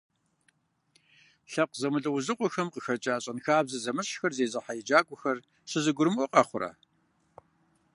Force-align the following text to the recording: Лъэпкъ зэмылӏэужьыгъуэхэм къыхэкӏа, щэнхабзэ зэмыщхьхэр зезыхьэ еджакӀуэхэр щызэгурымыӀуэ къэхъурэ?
Лъэпкъ 1.51 1.77
зэмылӏэужьыгъуэхэм 1.79 2.67
къыхэкӏа, 2.73 3.15
щэнхабзэ 3.23 3.77
зэмыщхьхэр 3.83 4.33
зезыхьэ 4.37 4.73
еджакӀуэхэр 4.79 5.37
щызэгурымыӀуэ 5.69 6.27
къэхъурэ? 6.33 6.71